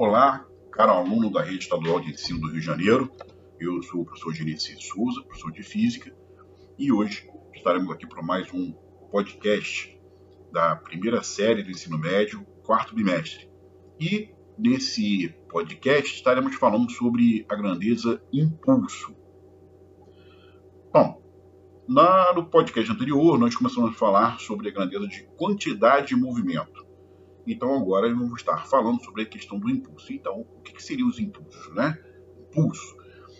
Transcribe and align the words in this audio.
Olá, 0.00 0.46
caro 0.70 0.92
aluno 0.92 1.28
da 1.28 1.42
Rede 1.42 1.64
Estadual 1.64 1.98
de 1.98 2.12
Ensino 2.12 2.38
do 2.38 2.46
Rio 2.46 2.60
de 2.60 2.64
Janeiro. 2.64 3.10
Eu 3.58 3.82
sou 3.82 4.02
o 4.02 4.04
professor 4.04 4.32
Genesi 4.32 4.80
Souza, 4.80 5.24
professor 5.24 5.50
de 5.50 5.64
Física, 5.64 6.16
e 6.78 6.92
hoje 6.92 7.28
estaremos 7.52 7.90
aqui 7.90 8.06
para 8.06 8.22
mais 8.22 8.46
um 8.54 8.70
podcast 9.10 10.00
da 10.52 10.76
primeira 10.76 11.20
série 11.24 11.64
do 11.64 11.72
ensino 11.72 11.98
médio, 11.98 12.46
quarto 12.62 12.94
bimestre. 12.94 13.50
E 13.98 14.30
nesse 14.56 15.34
podcast 15.48 16.14
estaremos 16.14 16.54
falando 16.54 16.88
sobre 16.92 17.44
a 17.48 17.56
grandeza 17.56 18.22
impulso. 18.32 19.16
Bom, 20.92 21.20
na, 21.88 22.32
no 22.34 22.48
podcast 22.48 22.88
anterior 22.92 23.36
nós 23.36 23.56
começamos 23.56 23.90
a 23.90 23.94
falar 23.94 24.38
sobre 24.38 24.68
a 24.68 24.72
grandeza 24.72 25.08
de 25.08 25.24
quantidade 25.36 26.14
de 26.14 26.14
movimento. 26.14 26.86
Então 27.50 27.74
agora 27.74 28.08
vamos 28.12 28.40
estar 28.40 28.66
falando 28.68 29.02
sobre 29.02 29.22
a 29.22 29.26
questão 29.26 29.58
do 29.58 29.70
impulso. 29.70 30.12
Então, 30.12 30.40
o 30.40 30.60
que, 30.60 30.74
que 30.74 30.82
seriam 30.82 31.08
os 31.08 31.18
impulsos, 31.18 31.74
né? 31.74 31.98
Impulso. 32.38 32.94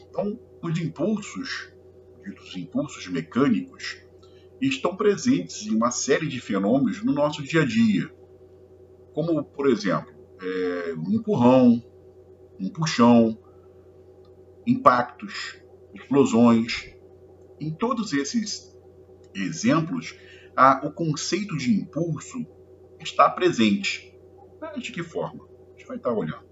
Então, 0.08 0.40
os 0.62 0.78
impulsos, 0.78 1.72
os 2.42 2.56
impulsos 2.56 3.06
mecânicos, 3.08 4.02
estão 4.60 4.96
presentes 4.96 5.66
em 5.66 5.74
uma 5.74 5.90
série 5.90 6.26
de 6.26 6.40
fenômenos 6.40 7.04
no 7.04 7.12
nosso 7.12 7.42
dia 7.42 7.62
a 7.62 7.64
dia, 7.66 8.10
como, 9.12 9.44
por 9.44 9.68
exemplo, 9.68 10.12
é, 10.40 10.94
um 10.94 11.12
empurrão, 11.12 11.82
um 12.58 12.70
puxão, 12.70 13.38
impactos, 14.66 15.60
explosões. 15.94 16.94
Em 17.60 17.70
todos 17.72 18.12
esses 18.12 18.74
exemplos, 19.34 20.16
há 20.56 20.80
o 20.86 20.92
conceito 20.92 21.56
de 21.56 21.72
impulso 21.72 22.46
está 23.00 23.28
presente. 23.28 24.14
De 24.76 24.92
que 24.92 25.02
forma? 25.02 25.44
A 25.44 25.78
gente 25.78 25.86
vai 25.86 25.96
estar 25.96 26.12
olhando. 26.12 26.46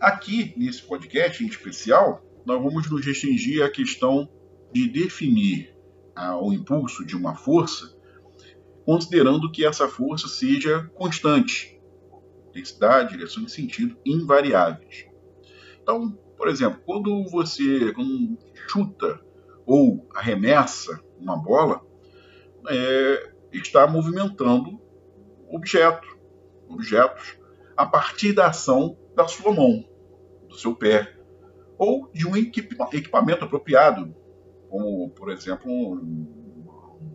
Aqui, 0.00 0.52
nesse 0.56 0.82
podcast 0.82 1.44
em 1.44 1.46
especial, 1.46 2.24
nós 2.44 2.60
vamos 2.60 2.90
nos 2.90 3.06
restringir 3.06 3.64
à 3.64 3.70
questão 3.70 4.28
de 4.72 4.88
definir 4.88 5.72
ah, 6.14 6.36
o 6.38 6.52
impulso 6.52 7.04
de 7.04 7.16
uma 7.16 7.36
força, 7.36 7.96
considerando 8.84 9.50
que 9.50 9.64
essa 9.64 9.88
força 9.88 10.26
seja 10.26 10.90
constante, 10.94 11.80
intensidade, 12.48 13.16
direção 13.16 13.44
e 13.44 13.48
sentido 13.48 13.96
invariáveis. 14.04 15.06
Então, 15.80 16.10
por 16.36 16.48
exemplo, 16.48 16.80
quando 16.84 17.24
você 17.28 17.92
quando 17.92 18.36
chuta 18.68 19.20
ou 19.64 20.08
arremessa 20.14 21.00
uma 21.18 21.36
bola, 21.36 21.80
é, 22.68 23.31
está 23.58 23.86
movimentando 23.86 24.80
objeto, 25.48 26.06
objetos 26.68 27.38
a 27.76 27.86
partir 27.86 28.32
da 28.32 28.46
ação 28.46 28.96
da 29.14 29.26
sua 29.26 29.52
mão, 29.52 29.84
do 30.48 30.56
seu 30.56 30.74
pé, 30.74 31.16
ou 31.78 32.10
de 32.12 32.26
um 32.26 32.36
equipamento 32.36 33.44
apropriado, 33.44 34.14
como, 34.68 35.10
por 35.10 35.30
exemplo, 35.30 36.00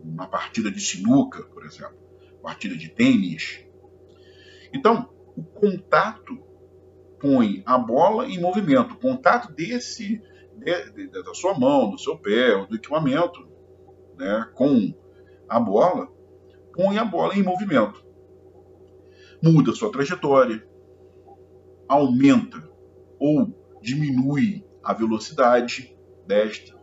uma 0.04 0.28
partida 0.28 0.70
de 0.70 0.80
sinuca, 0.80 1.42
por 1.44 1.64
exemplo, 1.64 1.96
partida 2.42 2.76
de 2.76 2.88
tênis. 2.88 3.64
Então, 4.72 5.08
o 5.36 5.42
contato 5.42 6.38
põe 7.18 7.62
a 7.66 7.78
bola 7.78 8.26
em 8.26 8.40
movimento. 8.40 8.94
O 8.94 8.98
contato 8.98 9.52
desse 9.52 10.22
de, 10.56 10.90
de, 10.90 11.08
da 11.08 11.34
sua 11.34 11.58
mão, 11.58 11.90
do 11.90 11.98
seu 11.98 12.18
pé, 12.18 12.66
do 12.66 12.76
equipamento, 12.76 13.48
né, 14.16 14.48
com 14.54 14.92
a 15.48 15.60
bola, 15.60 16.08
põe 16.78 16.96
a 16.96 17.04
bola 17.04 17.34
em 17.34 17.42
movimento. 17.42 18.06
Muda 19.42 19.72
sua 19.72 19.90
trajetória, 19.90 20.64
aumenta 21.88 22.70
ou 23.18 23.80
diminui 23.82 24.64
a 24.80 24.94
velocidade 24.94 25.92
desta. 26.24 26.78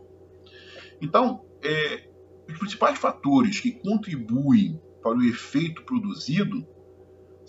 Então, 1.00 1.46
é, 1.64 2.10
os 2.46 2.58
principais 2.58 2.98
fatores 2.98 3.58
que 3.58 3.72
contribuem 3.72 4.78
para 5.02 5.16
o 5.16 5.22
efeito 5.22 5.82
produzido 5.84 6.66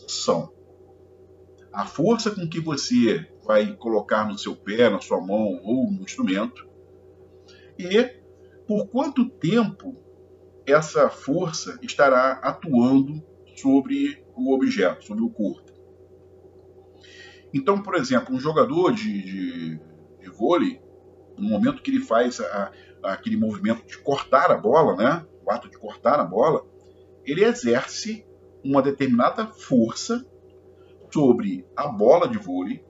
são 0.08 0.54
a 1.74 1.86
força 1.86 2.32
com 2.32 2.48
que 2.48 2.62
você 2.62 3.30
vai 3.46 3.76
colocar 3.76 4.26
no 4.26 4.38
seu 4.38 4.56
pé, 4.56 4.90
na 4.90 5.02
sua 5.02 5.20
mão 5.20 5.60
ou 5.64 5.92
no 5.92 6.02
instrumento, 6.02 6.66
e 7.78 7.88
por 8.66 8.88
quanto 8.88 9.30
tempo 9.30 10.07
essa 10.68 11.10
força 11.10 11.80
estará 11.82 12.34
atuando 12.44 13.24
sobre 13.56 14.24
o 14.36 14.54
objeto, 14.54 15.06
sobre 15.06 15.24
o 15.24 15.30
corpo. 15.30 15.72
Então, 17.54 17.82
por 17.82 17.96
exemplo, 17.96 18.36
um 18.36 18.40
jogador 18.40 18.92
de, 18.92 19.24
de, 19.24 19.80
de 20.20 20.30
vôlei, 20.30 20.82
no 21.38 21.48
momento 21.50 21.82
que 21.82 21.90
ele 21.90 22.02
faz 22.02 22.42
a, 22.42 22.72
aquele 23.02 23.38
movimento 23.38 23.86
de 23.88 23.98
cortar 24.00 24.52
a 24.52 24.58
bola, 24.58 24.96
né, 24.96 25.26
o 25.46 25.50
ato 25.50 25.70
de 25.70 25.78
cortar 25.78 26.20
a 26.20 26.26
bola, 26.26 26.66
ele 27.26 27.44
exerce 27.44 28.26
uma 28.64 28.82
determinada 28.82 29.48
força 29.48 30.26
sobre 31.12 31.66
a 31.76 31.88
bola 31.88 32.28
de 32.28 32.38
vôlei, 32.38 32.84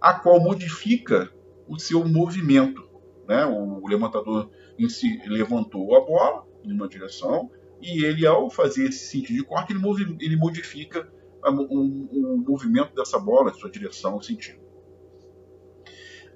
a 0.00 0.14
qual 0.14 0.40
modifica 0.40 1.32
o 1.68 1.78
seu 1.78 2.04
movimento. 2.04 2.82
Né? 3.28 3.46
O 3.46 3.86
levantador 3.86 4.50
em 4.76 4.88
si 4.88 5.20
levantou 5.26 5.94
a 5.96 6.00
bola, 6.00 6.44
em 6.64 6.72
uma 6.72 6.88
direção, 6.88 7.50
e 7.80 8.04
ele, 8.04 8.26
ao 8.26 8.48
fazer 8.48 8.88
esse 8.88 9.06
sentido 9.06 9.36
de 9.36 9.44
corte, 9.44 9.72
ele, 9.72 10.16
ele 10.20 10.36
modifica 10.36 11.10
o 11.44 11.50
um 11.50 12.44
movimento 12.46 12.94
dessa 12.94 13.18
bola, 13.18 13.52
sua 13.52 13.70
direção, 13.70 14.16
o 14.16 14.22
sentido. 14.22 14.60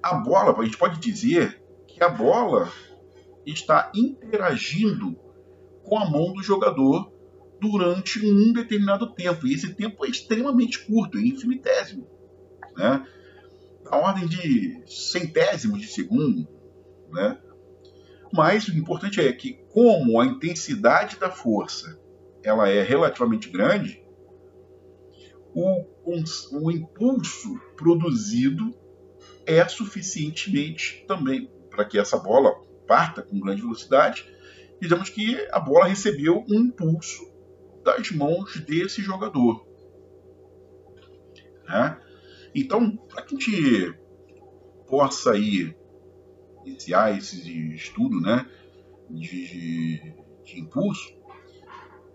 A 0.03 0.15
bola, 0.15 0.57
a 0.59 0.65
gente 0.65 0.77
pode 0.77 0.99
dizer 0.99 1.61
que 1.87 2.03
a 2.03 2.09
bola 2.09 2.71
está 3.45 3.91
interagindo 3.95 5.17
com 5.83 5.97
a 5.97 6.09
mão 6.09 6.33
do 6.33 6.43
jogador 6.43 7.11
durante 7.59 8.25
um 8.25 8.51
determinado 8.51 9.13
tempo. 9.13 9.47
E 9.47 9.53
esse 9.53 9.73
tempo 9.73 10.05
é 10.05 10.09
extremamente 10.09 10.85
curto, 10.85 11.17
é 11.17 11.21
infinitésimo. 11.21 12.07
Né? 12.75 13.05
A 13.89 13.97
ordem 13.97 14.27
de 14.27 14.83
centésimos 14.85 15.79
de 15.79 15.87
segundo. 15.87 16.47
Né? 17.09 17.39
Mas 18.31 18.67
o 18.67 18.77
importante 18.77 19.21
é 19.21 19.31
que, 19.31 19.53
como 19.69 20.19
a 20.19 20.25
intensidade 20.25 21.19
da 21.19 21.29
força 21.29 21.99
ela 22.43 22.69
é 22.69 22.81
relativamente 22.81 23.49
grande, 23.49 24.03
o, 25.53 25.83
o 26.05 26.71
impulso 26.71 27.59
produzido 27.75 28.73
é 29.45 29.67
suficientemente 29.67 31.03
também 31.07 31.49
para 31.69 31.85
que 31.85 31.97
essa 31.97 32.17
bola 32.17 32.53
parta 32.85 33.21
com 33.21 33.39
grande 33.39 33.61
velocidade. 33.61 34.25
Digamos 34.79 35.09
que 35.09 35.47
a 35.51 35.59
bola 35.59 35.87
recebeu 35.87 36.45
um 36.49 36.59
impulso 36.59 37.31
das 37.83 38.11
mãos 38.11 38.59
desse 38.61 39.01
jogador. 39.01 39.65
Né? 41.67 41.99
Então, 42.53 42.95
para 42.95 43.23
que 43.23 43.35
a 43.35 43.39
gente 43.39 43.93
possa 44.87 45.35
ir 45.37 45.77
iniciar 46.69 47.17
esse 47.17 47.73
estudo 47.73 48.19
né, 48.19 48.45
de, 49.09 50.13
de 50.43 50.59
impulso, 50.59 51.15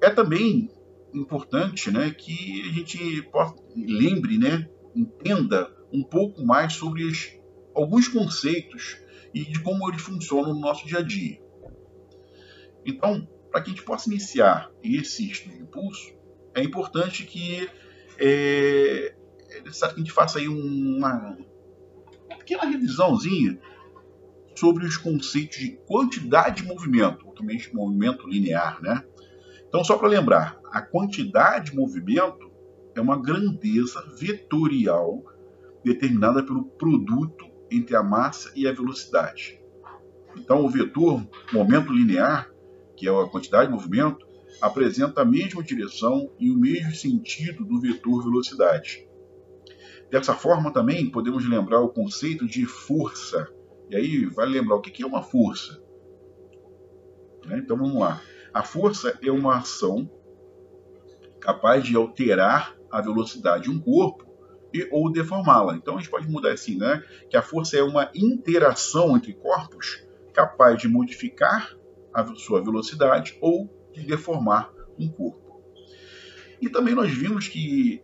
é 0.01 0.11
também 0.11 0.71
importante 1.15 1.91
né, 1.91 2.11
que 2.11 2.63
a 2.69 2.73
gente 2.73 3.29
lembre, 3.77 4.39
né, 4.39 4.69
entenda 4.95 5.71
um 5.93 6.03
pouco 6.03 6.45
mais 6.45 6.73
sobre 6.73 7.05
os, 7.05 7.39
alguns 7.75 8.09
conceitos 8.09 8.99
e 9.35 9.45
de 9.45 9.61
como 9.61 9.89
eles 9.91 10.03
funcionam 10.03 10.55
no 10.55 10.61
nosso 10.61 10.87
dia 10.87 10.99
a 10.99 11.03
dia. 11.03 11.41
Então, 12.85 13.27
para 13.51 13.61
que 13.61 13.71
a 13.71 13.75
gente 13.75 13.85
possa 13.85 14.09
iniciar 14.09 14.71
esse 14.83 15.31
estudo 15.31 15.55
de 15.55 15.63
impulso, 15.63 16.15
é 16.55 16.63
importante 16.63 17.25
que 17.25 17.69
é, 18.19 19.15
é 19.51 19.61
necessário 19.63 19.95
que 19.95 20.01
a 20.01 20.05
gente 20.05 20.13
faça 20.13 20.39
aí 20.39 20.49
uma 20.49 21.37
pequena 22.39 22.65
revisãozinha 22.65 23.59
sobre 24.55 24.85
os 24.85 24.97
conceitos 24.97 25.59
de 25.59 25.79
quantidade 25.87 26.63
de 26.63 26.69
movimento, 26.69 27.33
também 27.35 27.61
movimento 27.73 28.29
linear, 28.29 28.81
né? 28.83 29.05
Então, 29.69 29.83
só 29.83 29.97
para 29.97 30.09
lembrar, 30.09 30.61
a 30.71 30.83
quantidade 30.83 31.71
de 31.71 31.77
movimento 31.77 32.51
é 32.95 33.01
uma 33.01 33.21
grandeza 33.21 34.05
vetorial 34.19 35.25
determinada 35.83 36.43
pelo 36.43 36.65
produto 36.65 37.47
entre 37.71 37.97
a 37.97 38.03
massa 38.03 38.53
e 38.55 38.69
a 38.69 38.73
velocidade. 38.73 39.59
Então, 40.37 40.65
o 40.65 40.69
vetor 40.69 41.27
momento 41.53 41.93
linear, 41.93 42.51
que 42.97 43.09
é 43.09 43.11
a 43.11 43.29
quantidade 43.29 43.67
de 43.69 43.75
movimento, 43.75 44.27
apresenta 44.61 45.23
a 45.23 45.25
mesma 45.25 45.63
direção 45.63 46.31
e 46.39 46.51
o 46.51 46.59
mesmo 46.59 46.95
sentido 46.95 47.65
do 47.65 47.81
vetor 47.81 48.23
velocidade. 48.23 49.09
Dessa 50.11 50.35
forma, 50.35 50.71
também 50.71 51.11
podemos 51.11 51.49
lembrar 51.49 51.81
o 51.81 51.89
conceito 51.89 52.47
de 52.47 52.67
força, 52.67 53.49
e 53.93 53.97
aí 53.97 54.25
vai 54.25 54.47
lembrar 54.47 54.77
o 54.77 54.81
que 54.81 55.03
é 55.03 55.07
uma 55.07 55.23
força. 55.23 55.79
Né? 57.45 57.59
Então 57.59 57.77
vamos 57.77 58.01
lá. 58.01 58.23
A 58.53 58.63
força 58.63 59.19
é 59.23 59.31
uma 59.31 59.59
ação 59.59 60.11
capaz 61.39 61.85
de 61.85 61.95
alterar 61.95 62.75
a 62.91 63.03
velocidade 63.03 63.65
de 63.65 63.71
um 63.71 63.79
corpo 63.79 64.25
e, 64.73 64.89
ou 64.91 65.13
deformá-la. 65.13 65.77
Então 65.77 65.97
a 65.97 65.99
gente 65.99 66.09
pode 66.11 66.27
mudar 66.27 66.53
assim, 66.53 66.79
né? 66.79 67.05
Que 67.29 67.37
a 67.37 67.43
força 67.43 67.77
é 67.77 67.83
uma 67.83 68.11
interação 68.15 69.15
entre 69.15 69.35
corpos 69.35 70.03
capaz 70.33 70.81
de 70.81 70.89
modificar 70.89 71.77
a 72.15 72.25
sua 72.35 72.65
velocidade 72.65 73.37
ou 73.43 73.69
de 73.93 74.07
deformar 74.07 74.73
um 74.99 75.07
corpo. 75.07 75.63
E 76.63 76.71
também 76.71 76.95
nós 76.95 77.11
vimos 77.11 77.47
que 77.47 78.01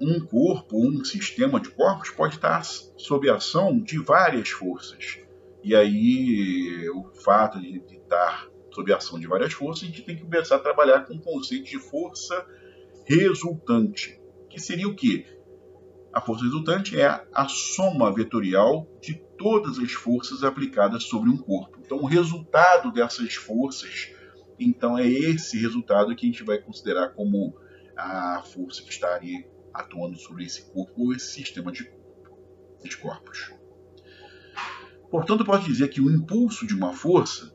um 0.00 0.20
corpo, 0.20 0.76
um 0.76 1.04
sistema 1.04 1.60
de 1.60 1.70
corpos 1.70 2.10
pode 2.10 2.36
estar 2.36 2.62
sob 2.64 3.30
ação 3.30 3.78
de 3.80 3.98
várias 3.98 4.50
forças. 4.50 5.18
E 5.62 5.74
aí 5.74 6.88
o 6.90 7.04
fato 7.24 7.60
de, 7.60 7.80
de 7.80 7.96
estar 7.96 8.48
sob 8.72 8.92
ação 8.92 9.18
de 9.18 9.26
várias 9.26 9.54
forças, 9.54 9.84
a 9.84 9.86
gente 9.86 10.02
tem 10.02 10.16
que 10.16 10.22
começar 10.22 10.56
a 10.56 10.60
trabalhar 10.60 11.06
com 11.06 11.14
o 11.14 11.20
conceito 11.20 11.64
de 11.64 11.78
força 11.78 12.46
resultante, 13.06 14.20
que 14.50 14.60
seria 14.60 14.86
o 14.86 14.94
quê? 14.94 15.24
A 16.12 16.20
força 16.20 16.44
resultante 16.44 16.98
é 17.00 17.06
a 17.32 17.48
soma 17.48 18.12
vetorial 18.12 18.86
de 19.00 19.14
todas 19.38 19.78
as 19.78 19.92
forças 19.92 20.42
aplicadas 20.42 21.04
sobre 21.04 21.30
um 21.30 21.36
corpo. 21.36 21.78
Então, 21.80 21.98
o 21.98 22.06
resultado 22.06 22.90
dessas 22.90 23.34
forças, 23.34 24.12
então 24.58 24.98
é 24.98 25.06
esse 25.06 25.58
resultado 25.58 26.14
que 26.14 26.26
a 26.26 26.30
gente 26.30 26.42
vai 26.42 26.58
considerar 26.58 27.10
como 27.10 27.54
a 27.96 28.42
força 28.42 28.82
que 28.82 28.90
estaria 28.90 29.46
atuando 29.80 30.18
sobre 30.18 30.44
esse 30.44 30.70
corpo 30.72 30.92
ou 30.96 31.12
esse 31.12 31.32
sistema 31.32 31.70
de, 31.70 31.90
corpos. 32.94 33.52
Portanto, 35.10 35.44
pode 35.44 35.64
dizer 35.64 35.88
que 35.88 36.00
o 36.00 36.10
impulso 36.10 36.66
de 36.66 36.74
uma 36.74 36.92
força 36.92 37.54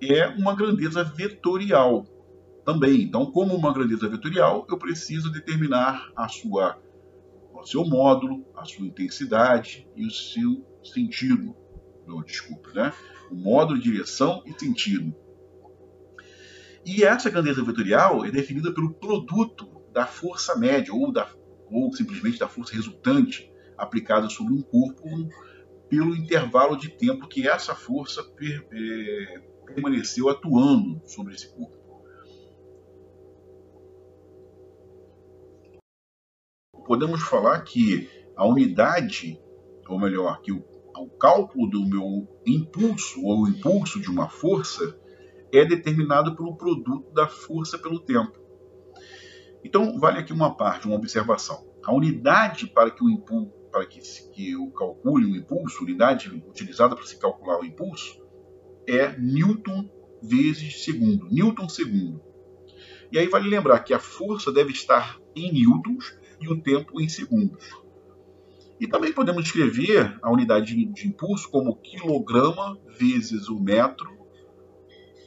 é 0.00 0.26
uma 0.28 0.54
grandeza 0.54 1.02
vetorial 1.04 2.06
também. 2.64 3.02
Então, 3.02 3.30
como 3.30 3.54
uma 3.54 3.72
grandeza 3.72 4.08
vetorial, 4.08 4.66
eu 4.68 4.78
preciso 4.78 5.30
determinar 5.30 6.10
a 6.16 6.28
sua, 6.28 6.80
o 7.52 7.64
seu 7.64 7.84
módulo, 7.84 8.44
a 8.56 8.64
sua 8.64 8.86
intensidade 8.86 9.88
e 9.94 10.06
o 10.06 10.10
seu 10.10 10.64
sentido. 10.82 11.54
Não, 12.06 12.22
desculpa, 12.22 12.70
né? 12.72 12.92
O 13.30 13.34
módulo, 13.34 13.80
direção 13.80 14.42
e 14.46 14.58
sentido. 14.58 15.14
E 16.84 17.02
essa 17.02 17.30
grandeza 17.30 17.64
vetorial 17.64 18.24
é 18.24 18.30
definida 18.30 18.72
pelo 18.72 18.94
produto 18.94 19.75
da 19.96 20.06
força 20.06 20.54
média 20.54 20.92
ou, 20.92 21.10
da, 21.10 21.26
ou 21.70 21.90
simplesmente 21.90 22.38
da 22.38 22.46
força 22.46 22.74
resultante 22.74 23.50
aplicada 23.78 24.28
sobre 24.28 24.52
um 24.52 24.60
corpo 24.60 25.08
pelo 25.88 26.14
intervalo 26.14 26.76
de 26.76 26.90
tempo 26.90 27.26
que 27.26 27.48
essa 27.48 27.74
força 27.74 28.22
per, 28.22 28.68
é, 28.70 29.38
permaneceu 29.64 30.28
atuando 30.28 31.00
sobre 31.06 31.34
esse 31.34 31.50
corpo. 31.50 31.74
Podemos 36.86 37.22
falar 37.22 37.62
que 37.62 38.06
a 38.36 38.46
unidade, 38.46 39.40
ou 39.88 39.98
melhor, 39.98 40.42
que 40.42 40.52
o, 40.52 40.62
o 40.94 41.08
cálculo 41.18 41.70
do 41.70 41.86
meu 41.86 42.28
impulso 42.46 43.24
ou 43.24 43.44
o 43.44 43.48
impulso 43.48 43.98
de 43.98 44.10
uma 44.10 44.28
força 44.28 45.00
é 45.50 45.64
determinado 45.64 46.36
pelo 46.36 46.54
produto 46.54 47.10
da 47.14 47.26
força 47.26 47.78
pelo 47.78 47.98
tempo. 47.98 48.45
Então, 49.66 49.98
vale 49.98 50.20
aqui 50.20 50.32
uma 50.32 50.56
parte, 50.56 50.86
uma 50.86 50.94
observação. 50.94 51.66
A 51.84 51.92
unidade 51.92 52.68
para 52.68 52.88
que 52.88 53.02
o 53.02 53.10
impulso, 53.10 53.50
para 53.72 53.84
que, 53.84 53.98
que 54.32 54.52
eu 54.52 54.70
calcule 54.70 55.26
o 55.26 55.36
impulso, 55.36 55.82
unidade 55.82 56.30
utilizada 56.48 56.94
para 56.94 57.04
se 57.04 57.18
calcular 57.18 57.58
o 57.58 57.64
impulso, 57.64 58.24
é 58.86 59.18
Newton 59.18 59.90
vezes 60.22 60.84
segundo, 60.84 61.28
Newton 61.28 61.68
segundo. 61.68 62.22
E 63.10 63.18
aí 63.18 63.26
vale 63.26 63.50
lembrar 63.50 63.80
que 63.80 63.92
a 63.92 63.98
força 63.98 64.52
deve 64.52 64.70
estar 64.70 65.18
em 65.34 65.52
newtons 65.52 66.16
e 66.40 66.46
o 66.48 66.62
tempo 66.62 67.00
em 67.00 67.08
segundos. 67.08 67.68
E 68.78 68.86
também 68.86 69.12
podemos 69.12 69.46
escrever 69.46 70.16
a 70.22 70.30
unidade 70.30 70.84
de 70.86 71.08
impulso 71.08 71.50
como 71.50 71.74
quilograma 71.74 72.78
vezes 72.96 73.48
o 73.48 73.58
metro 73.58 74.08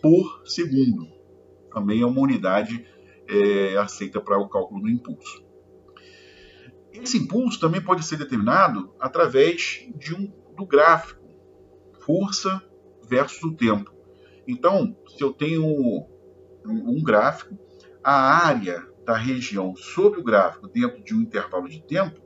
por 0.02 0.44
segundo. 0.46 1.06
Também 1.74 2.02
é 2.02 2.06
uma 2.06 2.22
unidade 2.22 2.86
é, 3.30 3.78
aceita 3.78 4.20
para 4.20 4.40
o 4.40 4.50
cálculo 4.50 4.82
do 4.82 4.90
impulso. 4.90 5.46
Esse 6.92 7.18
impulso 7.18 7.60
também 7.60 7.82
pode 7.82 8.04
ser 8.04 8.18
determinado 8.18 8.94
através 9.00 9.88
de 9.96 10.16
um, 10.16 10.32
do 10.56 10.66
gráfico 10.66 11.20
força 12.02 12.62
versus 13.08 13.44
o 13.44 13.56
tempo. 13.56 13.92
Então, 14.48 14.98
se 15.08 15.24
eu 15.24 15.32
tenho 15.32 15.64
um 16.66 17.04
gráfico, 17.04 17.56
a 18.04 18.48
área 18.48 18.88
da 19.06 19.16
região 19.16 19.76
sobre 19.76 20.20
o 20.20 20.24
gráfico 20.24 20.68
dentro 20.68 21.04
de 21.04 21.14
um 21.14 21.22
intervalo 21.22 21.70
de 21.70 21.82
tempo, 21.84 22.20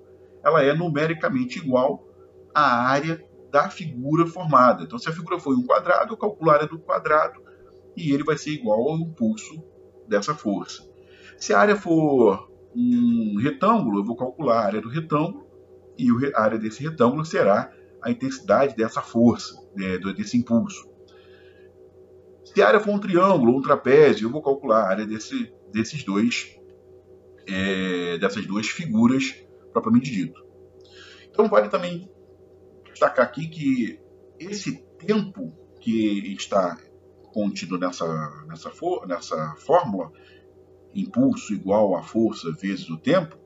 ela 0.43 0.63
é 0.63 0.73
numericamente 0.73 1.59
igual 1.59 2.07
à 2.53 2.87
área 2.87 3.23
da 3.51 3.69
figura 3.69 4.25
formada. 4.25 4.83
Então, 4.83 4.97
se 4.97 5.09
a 5.09 5.13
figura 5.13 5.39
foi 5.39 5.55
um 5.55 5.65
quadrado, 5.65 6.13
eu 6.13 6.17
calculo 6.17 6.49
a 6.49 6.53
área 6.53 6.67
do 6.67 6.79
quadrado 6.79 7.41
e 7.95 8.11
ele 8.11 8.23
vai 8.23 8.37
ser 8.37 8.51
igual 8.51 8.89
ao 8.89 8.97
impulso 8.97 9.63
dessa 10.07 10.33
força. 10.33 10.92
Se 11.43 11.53
a 11.53 11.59
área 11.59 11.75
for 11.75 12.49
um 12.73 13.37
retângulo, 13.37 13.99
eu 13.99 14.05
vou 14.05 14.15
calcular 14.15 14.61
a 14.61 14.65
área 14.65 14.81
do 14.81 14.87
retângulo 14.87 15.45
e 15.97 16.07
a 16.33 16.41
área 16.41 16.57
desse 16.57 16.81
retângulo 16.81 17.25
será 17.25 17.69
a 18.01 18.09
intensidade 18.09 18.77
dessa 18.77 19.01
força, 19.01 19.53
né, 19.75 19.97
desse 20.15 20.37
impulso. 20.37 20.89
Se 22.45 22.61
a 22.61 22.67
área 22.69 22.79
for 22.79 22.91
um 22.91 22.97
triângulo 22.97 23.51
ou 23.51 23.59
um 23.59 23.61
trapézio, 23.61 24.27
eu 24.27 24.31
vou 24.31 24.41
calcular 24.41 24.83
a 24.83 24.87
área 24.87 25.05
desse, 25.05 25.53
desses 25.69 26.05
dois, 26.05 26.57
é, 27.45 28.17
dessas 28.19 28.45
duas 28.45 28.69
figuras 28.69 29.35
propriamente 29.73 30.09
dito. 30.09 30.41
Então 31.29 31.49
vale 31.49 31.67
também 31.67 32.09
destacar 32.89 33.25
aqui 33.25 33.49
que 33.49 33.99
esse 34.39 34.81
tempo 34.97 35.53
que 35.81 36.33
está 36.35 36.77
contido 37.33 37.77
nessa, 37.77 38.45
nessa, 38.47 38.69
for, 38.69 39.05
nessa 39.05 39.55
fórmula, 39.57 40.09
impulso 40.93 41.53
igual 41.53 41.95
a 41.95 42.03
força 42.03 42.51
vezes 42.51 42.89
o 42.89 42.97
tempo, 42.97 43.37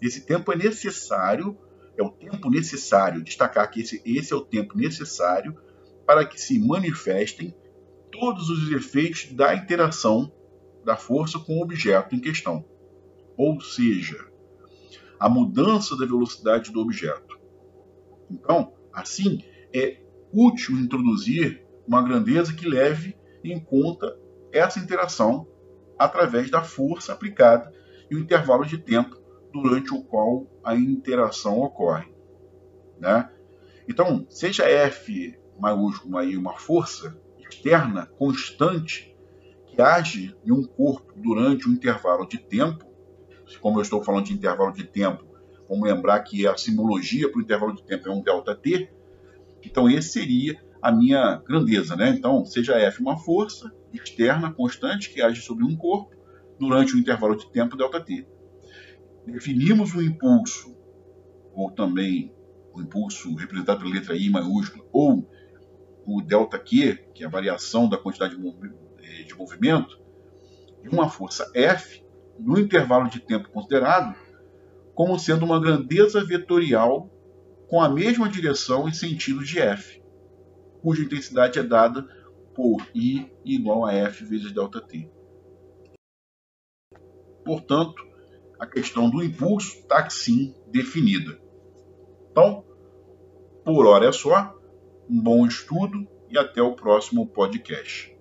esse 0.00 0.26
tempo 0.26 0.52
é 0.52 0.56
necessário 0.56 1.56
é 1.96 2.02
o 2.02 2.10
tempo 2.10 2.50
necessário, 2.50 3.22
destacar 3.22 3.70
que 3.70 3.80
esse, 3.80 4.02
esse 4.04 4.32
é 4.32 4.36
o 4.36 4.44
tempo 4.44 4.76
necessário 4.76 5.56
para 6.06 6.24
que 6.24 6.40
se 6.40 6.58
manifestem 6.58 7.54
todos 8.12 8.48
os 8.50 8.70
efeitos 8.70 9.32
da 9.32 9.54
interação 9.54 10.30
da 10.84 10.96
força 10.96 11.38
com 11.38 11.58
o 11.58 11.62
objeto 11.62 12.14
em 12.14 12.20
questão. 12.20 12.64
Ou 13.36 13.60
seja, 13.60 14.24
a 15.18 15.28
mudança 15.28 15.96
da 15.96 16.06
velocidade 16.06 16.70
do 16.70 16.80
objeto. 16.80 17.38
Então, 18.30 18.72
assim, 18.92 19.42
é 19.74 20.00
útil 20.32 20.76
introduzir 20.76 21.64
uma 21.86 22.02
grandeza 22.02 22.52
que 22.52 22.68
leve 22.68 23.16
em 23.42 23.58
conta 23.58 24.16
essa 24.52 24.78
interação 24.78 25.46
através 25.98 26.50
da 26.50 26.62
força 26.62 27.12
aplicada 27.12 27.72
e 28.10 28.16
o 28.16 28.18
intervalo 28.18 28.64
de 28.64 28.78
tempo 28.78 29.16
durante 29.52 29.94
o 29.94 30.02
qual 30.02 30.46
a 30.62 30.74
interação 30.74 31.60
ocorre. 31.60 32.12
Né? 32.98 33.30
Então, 33.88 34.26
seja 34.28 34.64
F 34.64 35.38
maiúsculo 35.58 36.18
aí 36.18 36.36
uma 36.36 36.54
força 36.54 37.18
externa 37.38 38.06
constante 38.18 39.16
que 39.66 39.80
age 39.80 40.36
em 40.44 40.52
um 40.52 40.64
corpo 40.64 41.12
durante 41.16 41.68
um 41.68 41.72
intervalo 41.72 42.26
de 42.26 42.38
tempo, 42.38 42.84
como 43.60 43.78
eu 43.78 43.82
estou 43.82 44.02
falando 44.02 44.26
de 44.26 44.34
intervalo 44.34 44.72
de 44.72 44.84
tempo, 44.84 45.24
vamos 45.68 45.88
lembrar 45.88 46.20
que 46.20 46.46
a 46.46 46.56
simologia 46.56 47.30
para 47.30 47.38
o 47.38 47.42
intervalo 47.42 47.74
de 47.74 47.84
tempo 47.84 48.08
é 48.08 48.12
um 48.12 48.22
ΔT, 48.22 48.90
então 49.62 49.88
esse 49.88 50.10
seria 50.10 50.60
a 50.80 50.92
minha 50.92 51.42
grandeza, 51.46 51.96
né? 51.96 52.10
Então, 52.10 52.44
seja 52.44 52.78
F 52.78 53.00
uma 53.00 53.18
força 53.18 53.72
externa 53.96 54.52
constante 54.52 55.10
que 55.10 55.20
age 55.20 55.42
sobre 55.42 55.64
um 55.64 55.76
corpo 55.76 56.14
durante 56.58 56.94
um 56.94 56.98
intervalo 56.98 57.36
de 57.36 57.50
tempo 57.50 57.76
ΔT 57.76 58.26
definimos 59.32 59.94
o 59.94 60.02
impulso, 60.02 60.76
ou 61.52 61.70
também 61.70 62.32
o 62.72 62.80
impulso 62.80 63.34
representado 63.34 63.80
pela 63.80 63.94
letra 63.94 64.16
I 64.16 64.30
maiúscula, 64.30 64.84
ou 64.92 65.28
o 66.06 66.22
delta 66.22 66.58
Q, 66.58 67.10
que 67.12 67.24
é 67.24 67.26
a 67.26 67.30
variação 67.30 67.88
da 67.88 67.98
quantidade 67.98 68.36
eh, 68.36 69.22
de 69.24 69.34
movimento, 69.34 69.98
de 70.82 70.88
uma 70.88 71.08
força 71.08 71.50
F, 71.54 72.04
no 72.38 72.58
intervalo 72.58 73.10
de 73.10 73.18
tempo 73.18 73.50
considerado, 73.50 74.14
como 74.94 75.18
sendo 75.18 75.44
uma 75.44 75.60
grandeza 75.60 76.24
vetorial 76.24 77.10
com 77.68 77.80
a 77.80 77.88
mesma 77.88 78.28
direção 78.28 78.88
e 78.88 78.94
sentido 78.94 79.42
de 79.42 79.58
F, 79.58 80.00
cuja 80.80 81.02
intensidade 81.02 81.58
é 81.58 81.62
dada 81.62 82.06
por 82.56 82.78
I 82.94 83.30
igual 83.44 83.84
a 83.84 83.92
F 83.92 84.24
vezes 84.24 84.50
ΔT. 84.50 85.10
Portanto, 87.44 88.02
a 88.58 88.66
questão 88.66 89.10
do 89.10 89.22
impulso 89.22 89.76
está 89.76 90.08
sim 90.08 90.54
definida. 90.66 91.38
Então, 92.30 92.64
por 93.62 93.86
hora 93.86 94.08
é 94.08 94.12
só, 94.12 94.58
um 95.08 95.20
bom 95.20 95.46
estudo 95.46 96.08
e 96.30 96.38
até 96.38 96.62
o 96.62 96.74
próximo 96.74 97.26
podcast. 97.26 98.15